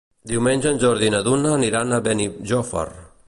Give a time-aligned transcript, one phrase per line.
[0.29, 2.87] Diumenge en Jordi i na Duna aniran a Benijòfar.